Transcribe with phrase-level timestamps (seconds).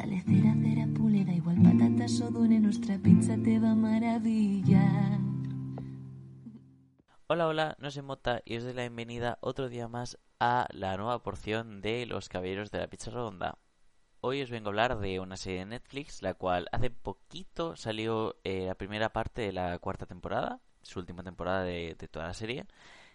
[0.00, 3.76] Cera, igual patatas o nuestra pizza te va.
[7.26, 10.96] Hola, hola, no se mota y os doy la bienvenida otro día más a la
[10.96, 13.58] nueva porción de Los Caballeros de la Pizza Redonda.
[14.22, 18.36] Hoy os vengo a hablar de una serie de Netflix, la cual hace poquito salió
[18.42, 22.34] eh, la primera parte de la cuarta temporada, su última temporada de, de toda la
[22.34, 22.64] serie,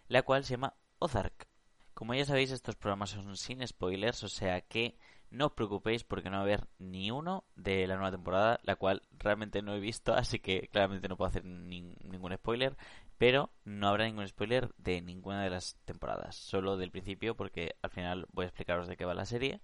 [0.08, 1.48] la cual se llama Ozark.
[1.96, 5.00] Como ya sabéis, estos programas son sin spoilers, o sea que
[5.32, 8.76] no os preocupéis porque no va a haber ni uno de la nueva temporada, la
[8.76, 12.78] cual realmente no he visto, así que claramente no puedo hacer nin- ningún spoiler,
[13.18, 17.90] pero no habrá ningún spoiler de ninguna de las temporadas, solo del principio porque al
[17.92, 19.62] final voy a explicaros de qué va la serie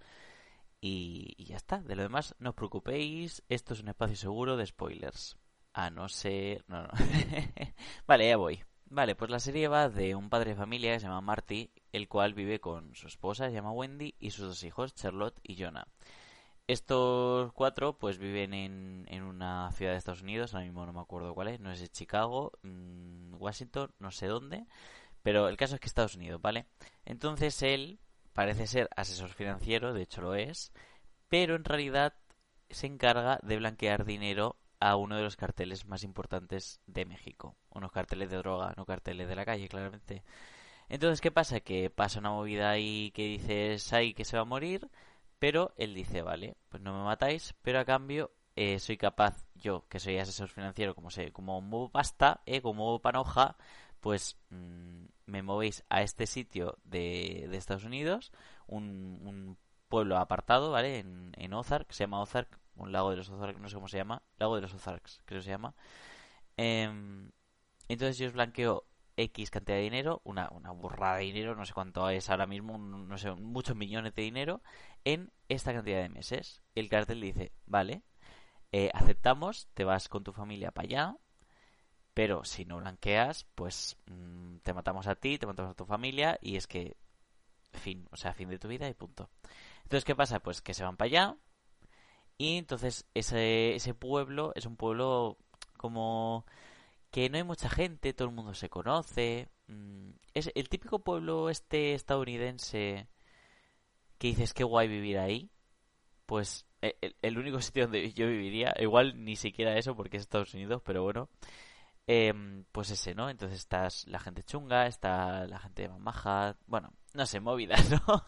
[0.82, 1.80] y, ya está.
[1.82, 5.38] De lo demás, no os preocupéis, esto es un espacio seguro de spoilers.
[5.74, 6.64] A no ser...
[6.68, 6.90] No, no.
[8.08, 8.64] vale, ya voy.
[8.92, 12.10] Vale, pues la serie va de un padre de familia que se llama Marty, el
[12.10, 15.88] cual vive con su esposa, se llama Wendy, y sus dos hijos, Charlotte y Jonah.
[16.68, 21.00] Estos cuatro pues viven en, en una ciudad de Estados Unidos, ahora mismo no me
[21.00, 24.66] acuerdo cuál es, no sé si es Chicago, mm, Washington, no sé dónde,
[25.24, 26.66] pero el caso es que Estados Unidos, ¿vale?
[27.06, 27.98] Entonces él
[28.34, 30.74] parece ser asesor financiero, de hecho lo es,
[31.30, 32.14] pero en realidad
[32.70, 37.56] se encarga de blanquear dinero a uno de los carteles más importantes de México.
[37.70, 40.24] Unos carteles de droga, no carteles de la calle, claramente.
[40.90, 41.62] Entonces, ¿qué pasa?
[41.62, 44.90] Que pasa una movida ahí que dices, ay, que se va a morir,
[45.40, 49.86] pero él dice, vale, pues no me matáis, pero a cambio eh, soy capaz, yo,
[49.88, 53.58] que soy asesor financiero, como sé, como muevo pasta, eh, como muevo panoja,
[54.02, 58.32] pues mm, me movéis a este sitio de, de Estados Unidos,
[58.68, 59.58] un, un
[59.92, 61.00] pueblo apartado, ¿vale?
[61.00, 63.98] En, en Ozark, se llama Ozark, un lago de los Ozarks, no sé cómo se
[64.00, 65.76] llama, lago de los Ozarks, creo que se llama.
[66.58, 67.32] Em,
[67.90, 68.86] entonces yo os blanqueo
[69.18, 72.76] X cantidad de dinero, una, una burrada de dinero, no sé cuánto es ahora mismo,
[72.76, 74.62] un- no sé, muchos millones de dinero,
[75.06, 76.62] en esta cantidad de meses.
[76.76, 78.04] El cartel dice, vale,
[78.74, 81.18] eh, aceptamos, te vas con tu familia para allá,
[82.14, 86.38] pero si no blanqueas, pues mm, te matamos a ti, te matamos a tu familia,
[86.42, 86.98] y es que,
[87.74, 89.30] fin, o sea, fin de tu vida y punto.
[89.84, 90.40] Entonces, ¿qué pasa?
[90.40, 91.38] Pues que se van para allá,
[92.38, 95.38] y entonces ese, ese pueblo es un pueblo
[95.78, 96.46] como
[97.12, 99.50] que no hay mucha gente, todo el mundo se conoce.
[99.68, 103.08] mm, Es el típico pueblo este estadounidense
[104.18, 105.50] que dices qué guay vivir ahí.
[106.28, 110.24] Pues e- el, el único sitio donde yo viviría, igual ni siquiera eso porque es
[110.24, 111.30] Estados Unidos, pero bueno,
[112.08, 113.30] em, pues ese, ¿no?
[113.30, 118.24] Entonces estás la gente chunga, está la gente maja, bueno, no sé, movidas, ¿no?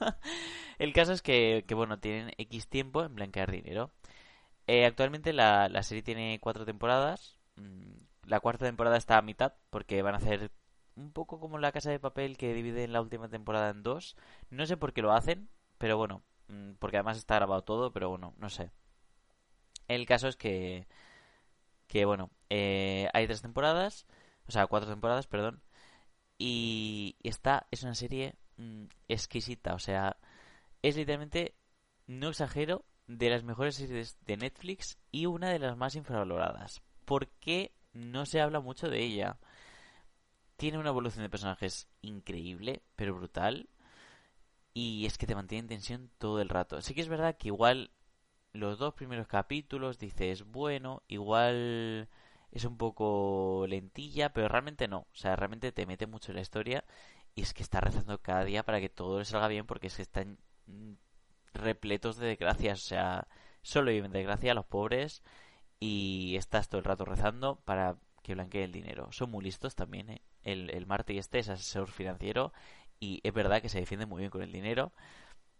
[0.80, 3.92] El caso es que, que, bueno, tienen X tiempo en blanquear dinero.
[4.68, 7.40] Eh, actualmente la, la serie tiene cuatro temporadas.
[7.56, 7.94] Mm,
[8.26, 10.52] La cuarta temporada está a mitad porque van a hacer
[10.96, 14.16] un poco como la Casa de Papel que divide la última temporada en dos.
[14.50, 18.10] No sé por qué lo hacen, pero bueno, mm, porque además está grabado todo, pero
[18.10, 18.72] bueno, no sé.
[19.88, 20.88] El caso es que,
[21.88, 24.06] que bueno, eh, hay tres temporadas,
[24.48, 25.62] o sea, cuatro temporadas, perdón,
[26.38, 30.18] y esta es una serie mm, exquisita, o sea,
[30.82, 31.56] es literalmente,
[32.08, 36.82] no exagero, de las mejores series de Netflix y una de las más infravaloradas.
[37.06, 39.38] Porque no se habla mucho de ella.
[40.58, 43.70] Tiene una evolución de personajes increíble, pero brutal.
[44.74, 46.82] Y es que te mantiene en tensión todo el rato.
[46.82, 47.92] Sí que es verdad que igual
[48.54, 52.08] los dos primeros capítulos dices, bueno, igual
[52.52, 55.00] es un poco lentilla, pero realmente no.
[55.00, 56.86] O sea, realmente te mete mucho en la historia.
[57.36, 59.96] Y es que está rezando cada día para que todo le salga bien porque es
[59.96, 60.38] que están
[61.54, 63.28] repletos de desgracias, o sea,
[63.62, 65.24] solo viven de desgracia los pobres
[65.80, 69.12] y estás todo el rato rezando para que blanquee el dinero.
[69.12, 70.22] Son muy listos también, ¿eh?
[70.44, 72.54] El, el Marty este es asesor financiero
[73.00, 74.92] y es verdad que se defiende muy bien con el dinero.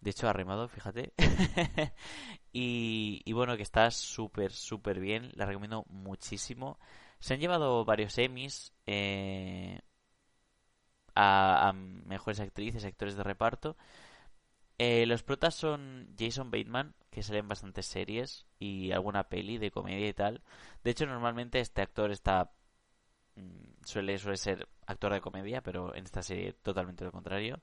[0.04, 1.14] De hecho, ha remado, fíjate.
[2.52, 5.32] y, y bueno, que está súper, súper bien.
[5.36, 6.78] La recomiendo muchísimo.
[7.20, 9.80] Se han llevado varios Emmys eh,
[11.16, 13.78] a, a mejores actrices, actores de reparto.
[14.78, 19.72] Eh, los protas son Jason Bateman, que sale en bastantes series y alguna peli de
[19.72, 20.42] comedia y tal.
[20.84, 22.52] De hecho, normalmente este actor está
[23.36, 27.62] mm, suele suele ser actor de comedia, pero en esta serie totalmente lo contrario.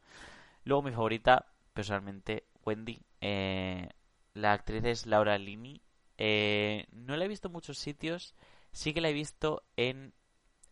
[0.64, 3.02] Luego mi favorita, personalmente, Wendy.
[3.20, 3.88] Eh,
[4.34, 5.82] la actriz es Laura Linney.
[6.18, 8.34] Eh, no la he visto en muchos sitios.
[8.72, 10.14] Sí que la he visto en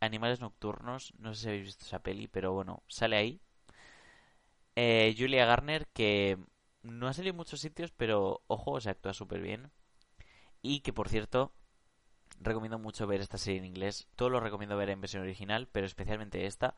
[0.01, 3.41] Animales Nocturnos, no sé si habéis visto esa peli, pero bueno, sale ahí.
[4.77, 6.39] Eh, Julia Garner, que
[6.83, 9.73] no ha salido en muchos sitios, pero ojo, se actúa súper bien.
[10.63, 11.53] Y que por cierto,
[12.41, 14.09] recomiendo mucho ver esta serie en inglés.
[14.17, 16.77] Todo lo recomiendo ver en versión original, pero especialmente esta,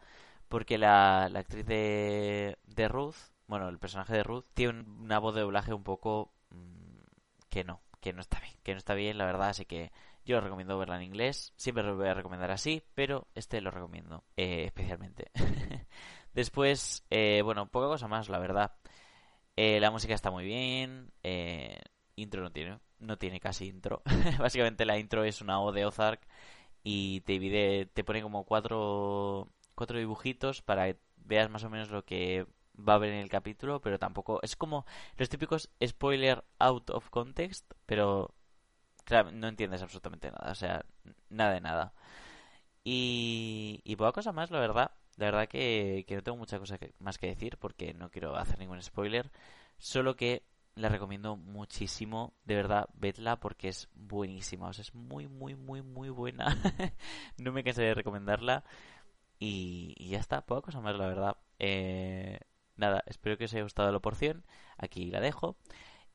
[0.48, 3.16] porque la, actriz de, de, Ruth,
[3.50, 7.00] bueno, el personaje de Ruth, tiene una voz de doblaje un poco mm,
[7.48, 9.90] que no, que no está bien, que no está bien, la verdad, así que
[10.24, 11.52] yo lo recomiendo verla en inglés.
[11.56, 15.32] Siempre lo voy a recomendar así, pero este lo recomiendo eh, especialmente.
[16.32, 18.72] Después, eh, bueno, poca cosa más, la verdad.
[19.56, 21.12] Eh, la música está muy bien.
[22.14, 24.02] intro no tiene, no tiene casi intro.
[24.38, 26.20] Básicamente la intro es una O de Ozark
[26.84, 31.90] y te divide, te pone como cuatro, cuatro dibujitos para que veas más o menos
[31.90, 32.46] lo que
[32.88, 34.86] va a haber en el capítulo, pero tampoco es como
[35.16, 38.34] los típicos spoiler out of context, pero
[39.04, 40.84] claro, no entiendes absolutamente nada, o sea,
[41.28, 41.94] nada de nada.
[42.84, 44.92] Y, y poca cosa más, la verdad.
[45.16, 48.58] La verdad que, que no tengo mucha cosa más que decir porque no quiero hacer
[48.58, 49.30] ningún spoiler.
[49.78, 50.44] Solo que
[50.76, 55.82] la recomiendo muchísimo, de verdad, vedla porque es buenísima, o sea, es muy, muy, muy,
[55.82, 56.46] muy buena.
[57.38, 58.64] no me cansé de recomendarla
[59.38, 61.36] y, ya está, poca cosa más, la verdad.
[61.58, 62.40] Eh,
[62.80, 64.44] nada, espero que os haya gustado la porción,
[64.78, 65.56] aquí la dejo.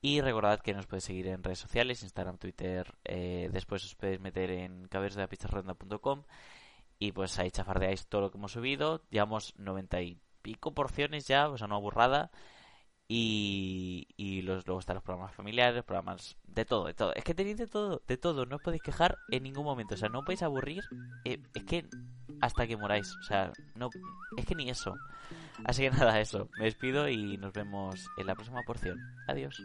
[0.01, 4.19] Y recordad que nos podéis seguir en redes sociales, Instagram, Twitter, eh, después os podéis
[4.19, 6.23] meter en cabersdeapizarredonda.com
[6.99, 9.01] y pues ahí chafardeáis todo lo que hemos subido.
[9.09, 12.31] Llevamos 90 y pico porciones ya, o sea, una burrada.
[13.07, 17.13] Y, y los, luego están los programas familiares, programas de todo, de todo.
[17.13, 18.45] Es que tenéis de todo, de todo.
[18.45, 19.93] No os podéis quejar en ningún momento.
[19.93, 20.83] O sea, no podéis aburrir.
[21.23, 21.87] Eh, es que
[22.41, 23.13] hasta que moráis.
[23.21, 23.89] O sea, no,
[24.37, 24.95] es que ni eso.
[25.63, 26.49] Así que nada, eso.
[26.57, 28.99] Me despido y nos vemos en la próxima porción.
[29.27, 29.61] Adiós.